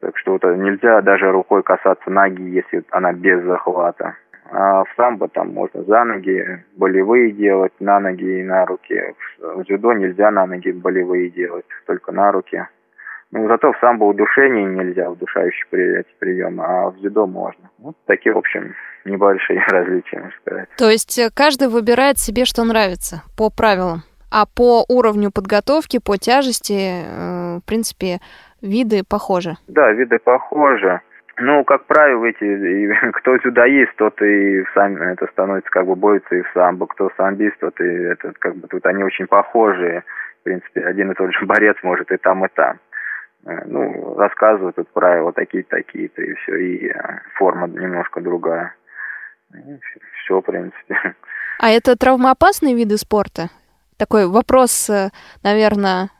Так 0.00 0.18
что 0.18 0.32
вот 0.32 0.44
нельзя 0.44 1.00
даже 1.00 1.30
рукой 1.30 1.62
касаться 1.62 2.10
ноги, 2.10 2.42
если 2.42 2.82
она 2.90 3.12
без 3.12 3.40
захвата. 3.44 4.16
А 4.54 4.84
в 4.84 4.88
самбо 4.96 5.28
там 5.28 5.54
можно 5.54 5.82
за 5.82 6.04
ноги 6.04 6.62
болевые 6.76 7.32
делать, 7.32 7.72
на 7.80 7.98
ноги 8.00 8.40
и 8.40 8.42
на 8.42 8.66
руки. 8.66 9.14
В 9.38 9.64
дзюдо 9.64 9.94
нельзя 9.94 10.30
на 10.30 10.44
ноги 10.44 10.70
болевые 10.72 11.30
делать, 11.30 11.64
только 11.86 12.12
на 12.12 12.30
руки. 12.32 12.66
Ну, 13.30 13.48
зато 13.48 13.72
в 13.72 13.78
самбо 13.80 14.04
удушение 14.04 14.66
нельзя, 14.66 15.10
удушающий 15.10 15.64
при, 15.70 16.04
приемы, 16.18 16.64
а 16.64 16.90
в 16.90 16.98
дзюдо 16.98 17.26
можно. 17.26 17.70
Вот 17.78 17.96
такие, 18.04 18.34
в 18.34 18.38
общем, 18.38 18.74
небольшие 19.06 19.64
различия, 19.68 20.18
можно 20.18 20.36
сказать. 20.42 20.68
То 20.76 20.90
есть 20.90 21.18
э, 21.18 21.30
каждый 21.34 21.68
выбирает 21.68 22.18
себе, 22.18 22.44
что 22.44 22.62
нравится, 22.64 23.22
по 23.38 23.48
правилам. 23.48 24.02
А 24.30 24.44
по 24.44 24.84
уровню 24.86 25.30
подготовки, 25.30 25.98
по 25.98 26.18
тяжести, 26.18 26.74
э, 26.74 27.58
в 27.60 27.66
принципе, 27.66 28.18
виды 28.60 29.02
похожи. 29.08 29.56
Да, 29.66 29.90
виды 29.92 30.18
похожи. 30.18 31.00
Ну, 31.44 31.64
как 31.64 31.86
правило, 31.86 32.24
эти, 32.26 33.10
кто 33.14 33.36
дзюдоист, 33.36 33.96
тот 33.96 34.22
и 34.22 34.64
сам 34.74 34.96
это 34.96 35.26
становится 35.26 35.68
как 35.70 35.86
бы 35.86 35.96
боится 35.96 36.36
и 36.36 36.42
в 36.42 36.50
самбо, 36.54 36.86
кто 36.86 37.10
самбист, 37.16 37.58
тот 37.58 37.80
и 37.80 37.84
это 37.84 38.32
как 38.38 38.54
бы 38.56 38.68
тут 38.68 38.86
они 38.86 39.02
очень 39.02 39.26
похожие. 39.26 40.04
В 40.40 40.44
принципе, 40.44 40.84
один 40.86 41.10
и 41.10 41.14
тот 41.14 41.32
же 41.32 41.44
борец 41.46 41.76
может 41.82 42.12
и 42.12 42.16
там, 42.16 42.44
и 42.44 42.48
там. 42.54 42.78
Э, 43.44 43.64
ну, 43.64 44.14
рассказывают 44.16 44.76
тут 44.76 44.88
правила 44.92 45.32
такие-то, 45.32 45.70
такие-то, 45.76 46.22
и 46.22 46.32
все, 46.34 46.56
и 46.56 46.88
э, 46.88 47.18
форма 47.34 47.66
немножко 47.66 48.20
другая. 48.20 48.76
Все, 50.22 50.40
в 50.40 50.44
принципе. 50.44 51.16
А 51.58 51.70
это 51.70 51.96
травмоопасные 51.96 52.76
виды 52.76 52.96
спорта? 52.96 53.48
Такой 53.96 54.28
вопрос, 54.28 54.88
э, 54.88 55.10
наверное, 55.42 56.10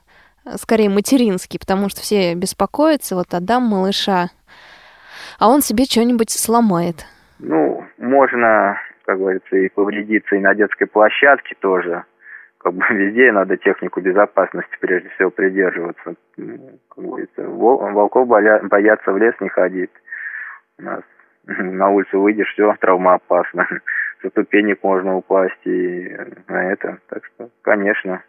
скорее 0.57 0.88
материнский, 0.88 1.61
потому 1.61 1.88
что 1.91 2.00
все 2.00 2.35
беспокоятся, 2.35 3.14
вот 3.14 3.33
отдам 3.35 3.62
малыша 3.62 4.31
а 5.43 5.49
он 5.49 5.61
себе 5.61 5.87
что-нибудь 5.87 6.31
сломает. 6.31 7.05
Ну, 7.41 7.85
можно, 7.99 8.79
как 9.05 9.19
говорится, 9.19 9.57
и 9.57 9.69
повредиться 9.69 10.37
и 10.37 10.39
на 10.39 10.55
детской 10.55 10.87
площадке 10.87 11.57
тоже. 11.59 12.05
Как 12.59 12.73
бы 12.73 12.85
везде 12.91 13.33
надо 13.33 13.57
технику 13.57 14.01
безопасности 14.01 14.71
прежде 14.79 15.09
всего 15.09 15.31
придерживаться. 15.31 16.15
Как 16.37 17.05
говорится, 17.05 17.43
волков 17.43 18.29
боятся 18.29 19.11
в 19.11 19.19
лес 19.19 19.35
не 19.41 19.49
ходить. 19.49 19.91
У 20.79 20.83
нас 20.85 21.01
на 21.47 21.89
улицу 21.89 22.21
выйдешь, 22.21 22.53
все, 22.53 22.77
травмоопасно. 22.79 23.67
Со 24.23 24.29
ступенек 24.31 24.79
можно 24.85 25.17
упасть 25.17 25.59
и 25.67 26.17
на 26.47 26.71
это. 26.71 26.99
Так 27.09 27.25
что, 27.25 27.51
конечно. 27.63 28.23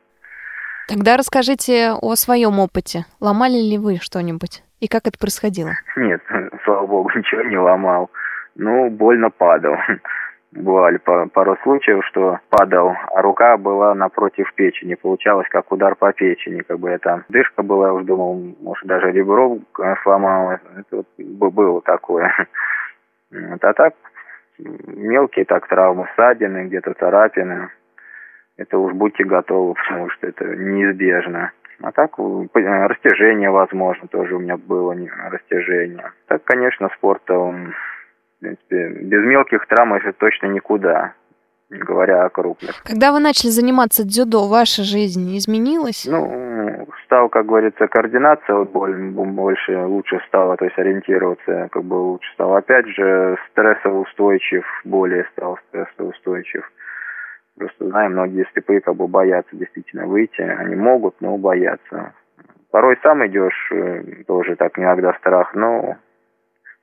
Тогда 0.88 1.16
расскажите 1.16 1.92
о 1.92 2.16
своем 2.16 2.58
опыте. 2.58 3.06
Ломали 3.20 3.62
ли 3.62 3.78
вы 3.78 3.98
что-нибудь? 4.02 4.64
И 4.84 4.90
как 4.90 5.08
это 5.08 5.18
происходило? 5.18 5.72
Нет, 5.96 6.22
слава 6.66 6.86
богу, 6.86 7.10
ничего 7.16 7.42
не 7.44 7.58
ломал. 7.58 8.12
Ну, 8.56 8.90
больно 8.90 9.30
падал. 9.30 9.78
Бывали 10.52 10.98
пару 10.98 11.58
случаев, 11.64 12.06
что 12.06 12.40
падал, 12.50 12.94
а 13.16 13.22
рука 13.22 13.58
была 13.58 13.96
напротив 13.96 14.54
печени. 14.54 14.94
Получалось 14.96 15.48
как 15.50 15.72
удар 15.72 15.96
по 15.96 16.12
печени. 16.12 16.62
Как 16.62 16.78
бы 16.80 16.90
это 16.90 17.24
дышка 17.30 17.64
была, 17.64 17.88
я 17.88 17.94
уж 17.94 18.04
думал, 18.04 18.56
может, 18.62 18.86
даже 18.86 19.12
ребро 19.12 19.58
сломалось. 20.04 20.60
Это 20.78 20.98
вот 20.98 21.08
было 21.54 21.82
такое. 21.82 22.32
Вот, 23.32 23.64
а 23.64 23.74
так, 23.74 23.96
мелкие 24.60 25.46
так 25.46 25.68
травмы, 25.68 26.08
ссадины, 26.16 26.68
где-то 26.68 26.94
царапины. 27.00 27.70
Это 28.58 28.78
уж 28.78 28.94
будьте 28.94 29.24
готовы, 29.24 29.74
потому 29.74 30.10
что 30.12 30.28
это 30.28 30.46
неизбежно. 30.46 31.52
А 31.84 31.92
так 31.92 32.18
э, 32.18 32.88
растяжение, 32.88 33.52
возможно, 33.52 34.08
тоже 34.08 34.36
у 34.36 34.40
меня 34.40 34.56
было 34.56 34.96
растяжение. 35.30 36.12
Так, 36.28 36.42
конечно, 36.46 36.90
спорт, 36.98 37.30
он, 37.30 37.74
в 38.38 38.40
принципе, 38.40 38.88
без 39.02 39.22
мелких 39.26 39.68
травм 39.68 39.94
это 39.96 40.14
точно 40.14 40.48
никуда 40.48 41.14
не 41.70 41.80
говоря 41.80 42.24
о 42.24 42.30
крупных. 42.30 42.84
Когда 42.84 43.12
вы 43.12 43.20
начали 43.20 43.50
заниматься 43.50 44.04
дзюдо, 44.06 44.48
ваша 44.48 44.84
жизнь 44.84 45.36
изменилась? 45.36 46.06
Ну, 46.10 46.88
стал, 47.06 47.28
как 47.30 47.48
говорится, 47.48 47.88
координация 47.88 48.64
больше, 48.64 49.78
лучше 49.78 50.22
стала, 50.28 50.56
то 50.56 50.66
есть 50.66 50.78
ориентироваться 50.78 51.68
как 51.72 51.84
бы 51.84 51.96
лучше 51.96 52.32
стал. 52.34 52.56
Опять 52.56 52.88
же, 52.88 53.38
стрессоустойчив, 53.52 54.66
более 54.86 55.26
стал 55.34 55.60
стрессоустойчив. 55.68 56.64
Просто 57.58 57.88
знаем, 57.88 58.14
многие 58.14 58.48
слепые 58.54 58.82
как 58.82 58.96
бы 58.96 59.08
боятся 59.08 59.56
действительно 59.56 60.08
выйти. 60.08 60.42
Они 60.42 60.76
могут, 60.76 61.16
но 61.22 61.38
боятся. 61.38 62.14
Порой 62.72 62.98
сам 63.04 63.26
идешь, 63.28 63.72
э, 63.72 64.24
тоже 64.26 64.56
так 64.56 64.78
иногда 64.80 65.14
страх, 65.14 65.54
но 65.54 65.98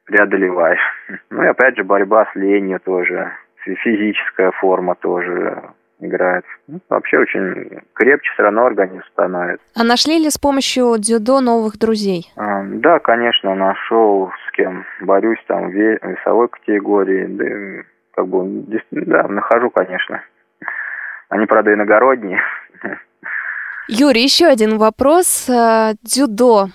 преодолеваешь. 0.05 0.81
Ну 1.31 1.43
и 1.43 1.47
опять 1.47 1.77
же 1.77 1.85
борьба 1.85 2.27
с 2.27 2.37
ленью 2.37 2.81
тоже. 2.81 3.33
Физическая 3.65 4.53
форма 4.53 4.95
тоже 4.95 5.63
играет. 6.01 6.45
Ну, 6.67 6.81
вообще 6.89 7.19
очень 7.19 7.83
крепче 7.95 8.31
все 8.33 8.43
равно 8.45 8.67
организм 8.67 9.05
становится. 9.13 9.65
А 9.77 9.85
нашли 9.85 10.19
ли 10.19 10.31
с 10.31 10.39
помощью 10.39 10.95
дзюдо 10.99 11.41
новых 11.41 11.79
друзей? 11.79 12.33
А, 12.37 12.63
да, 12.65 12.99
конечно, 13.01 13.55
нашел, 13.55 14.31
с 14.49 14.53
кем 14.53 14.85
борюсь 15.01 15.43
там 15.47 15.71
в 15.71 15.73
весовой 15.73 16.49
категории. 16.49 17.27
Да, 17.27 17.85
как 18.15 18.27
бы, 18.29 18.65
да, 18.91 19.29
нахожу, 19.29 19.71
конечно. 19.71 20.23
Они, 21.31 21.47
правда, 21.47 21.73
иногородние. 21.73 22.43
Юрий, 23.89 24.23
еще 24.23 24.47
один 24.47 24.79
вопрос. 24.79 25.49
Э, 25.49 25.95
дзюдо. 26.03 26.67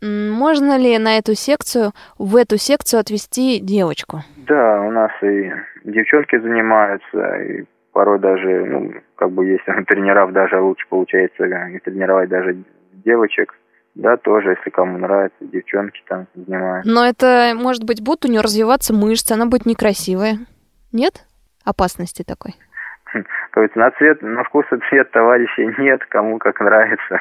Можно 0.00 0.78
ли 0.78 0.98
на 0.98 1.18
эту 1.18 1.34
секцию, 1.34 1.92
в 2.18 2.36
эту 2.36 2.56
секцию 2.56 3.00
отвести 3.00 3.60
девочку? 3.60 4.20
Да, 4.36 4.82
у 4.82 4.90
нас 4.90 5.10
и 5.22 5.50
девчонки 5.84 6.38
занимаются, 6.38 7.36
и 7.42 7.64
порой 7.92 8.18
даже, 8.18 8.64
ну, 8.66 8.92
как 9.16 9.30
бы 9.30 9.46
есть 9.46 9.64
тренеров 9.88 10.32
даже 10.32 10.60
лучше 10.60 10.86
получается 10.88 11.44
и 11.44 11.78
тренировать 11.80 12.28
даже 12.28 12.56
девочек. 12.92 13.54
Да, 13.94 14.16
тоже, 14.16 14.50
если 14.50 14.70
кому 14.70 14.98
нравится, 14.98 15.36
девчонки 15.40 16.02
там 16.08 16.26
занимаются. 16.34 16.90
Но 16.90 17.06
это, 17.06 17.52
может 17.54 17.84
быть, 17.84 18.02
будут 18.02 18.24
у 18.24 18.28
нее 18.28 18.40
развиваться 18.40 18.92
мышцы, 18.92 19.32
она 19.32 19.46
будет 19.46 19.66
некрасивая. 19.66 20.38
Нет 20.92 21.24
опасности 21.64 22.24
такой? 22.24 22.54
Есть 23.56 23.76
на 23.76 23.90
цвет, 23.92 24.20
на 24.22 24.42
вкус 24.44 24.66
и 24.72 24.76
цвет 24.88 25.10
товарищей 25.10 25.74
нет, 25.78 26.04
кому 26.06 26.38
как 26.38 26.60
нравится. 26.60 27.20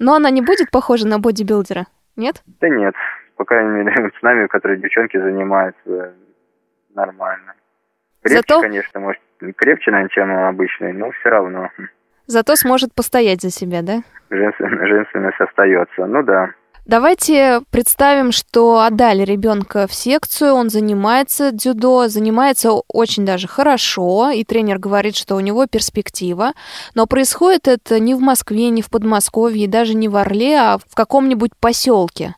Но 0.00 0.14
она 0.14 0.30
не 0.30 0.42
будет 0.42 0.70
похожа 0.70 1.06
на 1.06 1.18
бодибилдера, 1.18 1.86
нет? 2.16 2.42
Да 2.60 2.68
нет, 2.68 2.94
по 3.36 3.44
крайней 3.44 3.70
мере, 3.70 4.10
с 4.18 4.22
нами, 4.22 4.46
которые 4.46 4.80
девчонки 4.80 5.16
занимаются, 5.16 6.14
нормально. 6.94 7.54
Крепче, 8.22 8.42
Зато... 8.48 8.60
конечно, 8.60 9.00
может, 9.00 9.20
крепче, 9.56 9.90
наверное, 9.90 10.10
чем 10.10 10.32
обычный, 10.32 10.92
но 10.92 11.10
все 11.10 11.28
равно. 11.28 11.70
Зато 12.26 12.54
сможет 12.54 12.94
постоять 12.94 13.42
за 13.42 13.50
себя, 13.50 13.82
да? 13.82 14.02
женственность 14.30 15.40
остается, 15.40 16.06
ну 16.06 16.22
да. 16.22 16.50
Давайте 16.84 17.62
представим, 17.70 18.32
что 18.32 18.80
отдали 18.80 19.22
ребенка 19.22 19.86
в 19.86 19.94
секцию, 19.94 20.54
он 20.54 20.68
занимается 20.68 21.52
дзюдо, 21.52 22.08
занимается 22.08 22.72
очень 22.88 23.24
даже 23.24 23.46
хорошо, 23.46 24.30
и 24.30 24.42
тренер 24.42 24.80
говорит, 24.80 25.14
что 25.14 25.36
у 25.36 25.40
него 25.40 25.66
перспектива, 25.66 26.54
но 26.96 27.06
происходит 27.06 27.68
это 27.68 28.00
не 28.00 28.16
в 28.16 28.20
Москве, 28.20 28.68
не 28.70 28.82
в 28.82 28.90
Подмосковье, 28.90 29.68
даже 29.68 29.94
не 29.94 30.08
в 30.08 30.16
Орле, 30.16 30.58
а 30.58 30.78
в 30.78 30.96
каком-нибудь 30.96 31.52
поселке. 31.60 32.34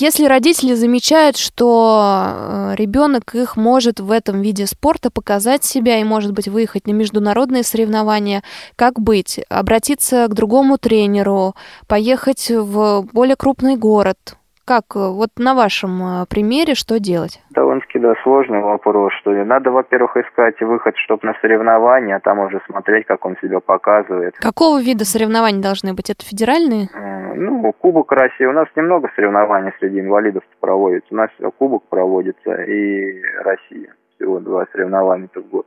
Если 0.00 0.26
родители 0.26 0.74
замечают, 0.74 1.36
что 1.36 2.22
э, 2.28 2.74
ребенок 2.76 3.34
их 3.34 3.56
может 3.56 3.98
в 3.98 4.12
этом 4.12 4.42
виде 4.42 4.64
спорта 4.68 5.10
показать 5.10 5.64
себя 5.64 5.98
и, 5.98 6.04
может 6.04 6.30
быть, 6.30 6.46
выехать 6.46 6.86
на 6.86 6.92
международные 6.92 7.64
соревнования, 7.64 8.44
как 8.76 9.00
быть? 9.00 9.40
Обратиться 9.48 10.28
к 10.28 10.34
другому 10.34 10.78
тренеру, 10.78 11.56
поехать 11.88 12.48
в 12.48 13.08
более 13.12 13.34
крупный 13.34 13.74
город? 13.74 14.37
Как 14.68 14.94
вот 14.96 15.30
на 15.38 15.54
вашем 15.54 16.02
э, 16.02 16.26
примере 16.28 16.74
что 16.74 17.00
делать? 17.00 17.40
Довольно-таки, 17.48 17.98
да, 17.98 18.12
сложный 18.22 18.60
вопрос, 18.60 19.14
что 19.14 19.32
ли. 19.32 19.42
Надо, 19.42 19.70
во-первых, 19.70 20.18
искать 20.18 20.60
выход, 20.60 20.94
чтобы 20.98 21.26
на 21.26 21.32
соревнования, 21.40 22.16
а 22.16 22.20
там 22.20 22.40
уже 22.40 22.60
смотреть, 22.66 23.06
как 23.06 23.24
он 23.24 23.38
себя 23.40 23.60
показывает. 23.60 24.36
Какого 24.36 24.78
вида 24.78 25.06
соревнований 25.06 25.62
должны 25.62 25.94
быть? 25.94 26.10
Это 26.10 26.22
федеральные? 26.22 26.90
Ну, 27.34 27.72
Кубок 27.72 28.12
России. 28.12 28.44
У 28.44 28.52
нас 28.52 28.68
немного 28.76 29.10
соревнований 29.16 29.72
среди 29.78 30.00
инвалидов 30.00 30.42
проводится. 30.60 31.08
У 31.14 31.16
нас 31.16 31.30
Кубок 31.56 31.84
проводится 31.88 32.52
и 32.62 33.22
Россия. 33.42 33.94
Всего 34.16 34.38
два 34.38 34.66
соревнования 34.72 35.30
в 35.34 35.48
год. 35.48 35.66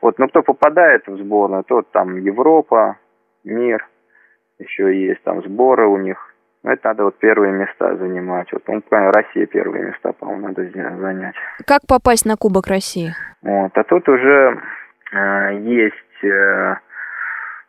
Вот, 0.00 0.18
но 0.18 0.28
кто 0.28 0.42
попадает 0.42 1.06
в 1.06 1.14
сборную, 1.18 1.62
тот 1.64 1.90
там 1.90 2.16
Европа, 2.16 2.96
мир, 3.44 3.86
еще 4.58 4.98
есть 4.98 5.22
там 5.24 5.42
сборы 5.42 5.86
у 5.88 5.98
них. 5.98 6.29
Но 6.62 6.72
это 6.72 6.88
надо 6.88 7.04
вот 7.04 7.18
первые 7.18 7.52
места 7.52 7.96
занимать. 7.96 8.52
Вот, 8.52 8.62
ну, 8.68 8.82
Россия 8.90 9.46
первые 9.46 9.84
места, 9.86 10.12
по-моему, 10.12 10.48
надо 10.48 10.68
занять. 10.70 11.34
Как 11.66 11.82
попасть 11.88 12.26
на 12.26 12.36
Кубок 12.36 12.66
России? 12.66 13.14
Вот, 13.42 13.70
а 13.74 13.84
тут 13.84 14.08
уже 14.08 14.60
э, 15.12 15.58
есть 15.60 16.24
э, 16.24 16.74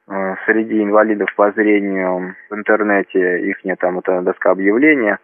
э, 0.07 0.35
среди 0.45 0.83
инвалидов 0.83 1.29
по 1.35 1.51
зрению 1.53 2.35
в 2.49 2.53
интернете 2.53 3.49
их 3.49 3.57
там 3.79 3.99
это 3.99 4.21
доска 4.21 4.51
объявления, 4.51 5.19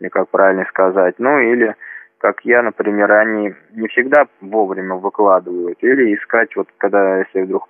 или 0.00 0.08
как 0.08 0.28
правильно 0.30 0.64
сказать, 0.68 1.14
ну 1.18 1.38
или 1.38 1.76
как 2.18 2.40
я, 2.44 2.62
например, 2.62 3.12
они 3.12 3.54
не 3.72 3.88
всегда 3.88 4.26
вовремя 4.40 4.94
выкладывают. 4.94 5.78
Или 5.82 6.14
искать, 6.16 6.56
вот 6.56 6.68
когда, 6.78 7.18
если 7.18 7.42
вдруг, 7.42 7.68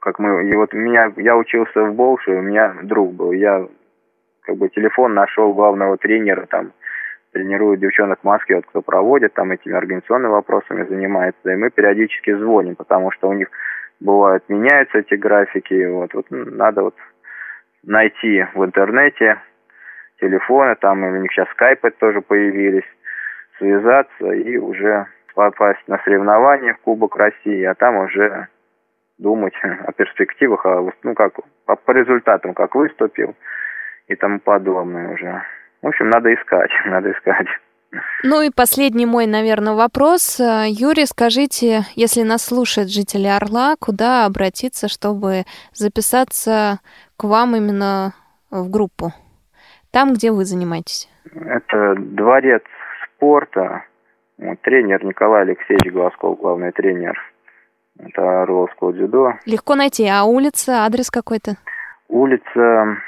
как 0.00 0.18
мы, 0.18 0.48
и 0.48 0.54
вот 0.54 0.72
меня, 0.72 1.12
я 1.16 1.36
учился 1.36 1.82
в 1.84 1.94
Болше, 1.94 2.30
у 2.30 2.42
меня 2.42 2.74
друг 2.82 3.12
был, 3.12 3.32
я 3.32 3.66
как 4.48 4.56
бы 4.56 4.70
телефон 4.70 5.12
нашел 5.12 5.52
главного 5.52 5.98
тренера, 5.98 6.46
там, 6.46 6.72
тренирует 7.32 7.80
девчонок 7.80 8.20
в 8.20 8.24
Москве, 8.24 8.56
вот 8.56 8.64
кто 8.64 8.80
проводит, 8.80 9.34
там 9.34 9.52
этими 9.52 9.74
организационными 9.74 10.32
вопросами 10.32 10.86
занимается, 10.88 11.50
и 11.50 11.56
мы 11.56 11.68
периодически 11.68 12.32
звоним, 12.32 12.74
потому 12.74 13.10
что 13.10 13.28
у 13.28 13.34
них 13.34 13.50
бывают 14.00 14.42
меняются 14.48 15.00
эти 15.00 15.16
графики, 15.16 15.84
вот, 15.84 16.14
вот 16.14 16.26
надо 16.30 16.84
вот 16.84 16.94
найти 17.84 18.46
в 18.54 18.64
интернете 18.64 19.38
телефоны, 20.18 20.76
там 20.76 21.04
у 21.04 21.16
них 21.16 21.30
сейчас 21.30 21.48
скайпы 21.50 21.90
тоже 21.90 22.22
появились, 22.22 22.88
связаться 23.58 24.32
и 24.32 24.56
уже 24.56 25.08
попасть 25.34 25.86
на 25.88 25.98
соревнования 26.04 26.72
в 26.72 26.78
Кубок 26.78 27.16
России, 27.16 27.64
а 27.64 27.74
там 27.74 27.96
уже 27.96 28.48
думать 29.18 29.52
о 29.86 29.92
перспективах, 29.92 30.64
о, 30.64 30.90
ну 31.02 31.12
как 31.12 31.34
по 31.66 31.90
результатам, 31.90 32.54
как 32.54 32.74
выступил 32.74 33.34
и 34.08 34.14
тому 34.16 34.40
подобное 34.40 35.14
уже. 35.14 35.42
В 35.82 35.86
общем, 35.86 36.08
надо 36.08 36.34
искать, 36.34 36.70
надо 36.86 37.12
искать. 37.12 37.46
Ну 38.22 38.42
и 38.42 38.50
последний 38.54 39.06
мой, 39.06 39.26
наверное, 39.26 39.72
вопрос. 39.72 40.40
Юрий, 40.40 41.06
скажите, 41.06 41.82
если 41.94 42.22
нас 42.22 42.44
слушают 42.44 42.90
жители 42.90 43.26
Орла, 43.26 43.76
куда 43.80 44.26
обратиться, 44.26 44.88
чтобы 44.88 45.44
записаться 45.72 46.80
к 47.16 47.24
вам 47.24 47.56
именно 47.56 48.12
в 48.50 48.68
группу? 48.70 49.12
Там, 49.90 50.12
где 50.12 50.32
вы 50.32 50.44
занимаетесь? 50.44 51.08
Это 51.34 51.94
дворец 51.96 52.62
спорта. 53.16 53.84
Тренер 54.62 55.04
Николай 55.04 55.42
Алексеевич 55.42 55.90
Глазков, 55.90 56.38
главный 56.38 56.72
тренер. 56.72 57.18
Это 57.98 58.42
Орловского 58.42 58.92
дзюдо. 58.92 59.32
Легко 59.46 59.74
найти. 59.74 60.06
А 60.06 60.24
улица, 60.24 60.84
адрес 60.84 61.10
какой-то? 61.10 61.56
Улица... 62.08 62.98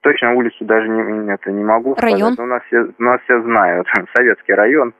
Точно 0.00 0.34
улицу 0.34 0.64
даже 0.64 0.88
не, 0.88 1.32
это 1.32 1.50
не 1.50 1.64
могу 1.64 1.94
район? 1.94 2.34
сказать. 2.34 2.38
У 2.38 2.46
нас, 2.46 2.62
все, 2.66 2.88
у 2.98 3.02
нас 3.02 3.20
все 3.22 3.42
знают. 3.42 3.86
Советский 4.16 4.54
район, 4.54 4.94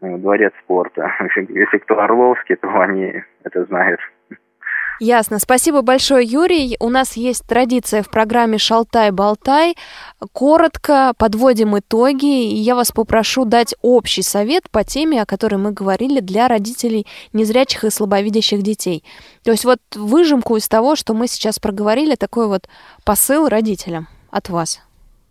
дворец 0.00 0.52
спорта. 0.64 1.12
Если 1.36 1.78
кто 1.78 2.00
Орловский, 2.00 2.56
то 2.56 2.68
они 2.80 3.22
это 3.44 3.64
знают. 3.64 4.00
Ясно. 4.98 5.38
Спасибо 5.38 5.82
большое, 5.82 6.24
Юрий. 6.26 6.76
У 6.80 6.88
нас 6.88 7.18
есть 7.18 7.46
традиция 7.46 8.02
в 8.02 8.10
программе 8.10 8.56
«Шалтай-болтай». 8.56 9.76
Коротко 10.32 11.12
подводим 11.18 11.78
итоги, 11.78 12.50
и 12.50 12.54
я 12.54 12.74
вас 12.74 12.92
попрошу 12.92 13.44
дать 13.44 13.74
общий 13.82 14.22
совет 14.22 14.70
по 14.70 14.84
теме, 14.84 15.20
о 15.20 15.26
которой 15.26 15.56
мы 15.56 15.72
говорили, 15.72 16.20
для 16.20 16.48
родителей 16.48 17.06
незрячих 17.34 17.84
и 17.84 17.90
слабовидящих 17.90 18.62
детей. 18.62 19.04
То 19.44 19.50
есть 19.50 19.66
вот 19.66 19.80
выжимку 19.94 20.56
из 20.56 20.66
того, 20.66 20.96
что 20.96 21.12
мы 21.12 21.26
сейчас 21.26 21.58
проговорили, 21.58 22.14
такой 22.14 22.48
вот 22.48 22.62
посыл 23.04 23.48
родителям 23.48 24.08
от 24.36 24.48
вас. 24.48 24.82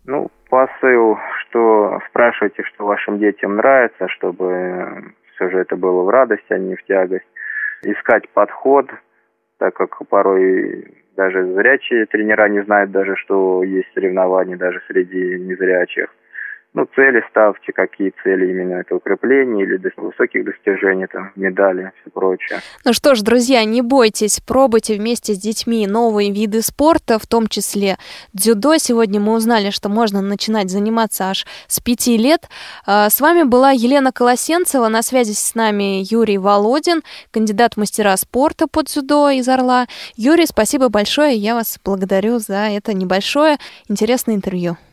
Ну, 0.04 0.30
посыл, 0.48 1.18
что 1.40 2.00
спрашивайте, 2.08 2.62
что 2.64 2.86
вашим 2.86 3.18
детям 3.18 3.56
нравится, 3.56 4.08
чтобы 4.08 5.14
все 5.34 5.50
же 5.50 5.58
это 5.58 5.76
было 5.76 6.02
в 6.02 6.08
радость, 6.08 6.50
а 6.50 6.58
не 6.58 6.74
в 6.76 6.84
тягость. 6.84 7.26
Искать 7.82 8.28
подход– 8.30 8.86
так 9.58 9.74
как 9.74 10.06
порой 10.08 11.02
даже 11.16 11.54
зрячие 11.54 12.06
тренера 12.06 12.48
не 12.48 12.62
знают 12.64 12.90
даже, 12.90 13.16
что 13.16 13.62
есть 13.62 13.88
соревнования 13.94 14.56
даже 14.56 14.82
среди 14.86 15.38
незрячих 15.40 16.14
ну, 16.76 16.86
цели 16.94 17.24
ставьте, 17.30 17.72
какие 17.72 18.12
цели 18.22 18.50
именно 18.50 18.74
это 18.74 18.94
укрепление 18.94 19.64
или 19.64 19.78
до 19.78 19.88
высоких 19.96 20.44
достижений, 20.44 21.06
там, 21.06 21.32
медали, 21.34 21.90
все 22.02 22.10
прочее. 22.10 22.58
Ну 22.84 22.92
что 22.92 23.14
ж, 23.14 23.22
друзья, 23.22 23.64
не 23.64 23.80
бойтесь, 23.80 24.40
пробуйте 24.40 24.94
вместе 24.96 25.32
с 25.32 25.38
детьми 25.38 25.86
новые 25.86 26.30
виды 26.30 26.60
спорта, 26.60 27.18
в 27.18 27.26
том 27.26 27.46
числе 27.46 27.96
дзюдо. 28.34 28.76
Сегодня 28.76 29.20
мы 29.20 29.32
узнали, 29.32 29.70
что 29.70 29.88
можно 29.88 30.20
начинать 30.20 30.68
заниматься 30.68 31.30
аж 31.30 31.46
с 31.66 31.80
пяти 31.80 32.18
лет. 32.18 32.42
А, 32.86 33.08
с 33.08 33.22
вами 33.22 33.44
была 33.44 33.70
Елена 33.70 34.12
Колосенцева, 34.12 34.88
на 34.88 35.00
связи 35.00 35.32
с 35.32 35.54
нами 35.54 36.02
Юрий 36.12 36.36
Володин, 36.36 37.00
кандидат 37.30 37.78
мастера 37.78 38.14
спорта 38.18 38.66
по 38.68 38.82
дзюдо 38.82 39.30
из 39.30 39.48
Орла. 39.48 39.86
Юрий, 40.16 40.44
спасибо 40.44 40.90
большое, 40.90 41.36
я 41.36 41.54
вас 41.54 41.80
благодарю 41.82 42.38
за 42.38 42.68
это 42.68 42.92
небольшое 42.92 43.56
интересное 43.88 44.34
интервью. 44.34 44.76